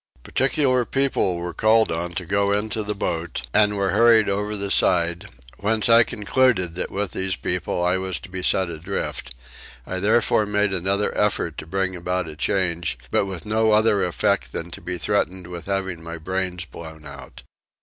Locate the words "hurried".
3.91-4.29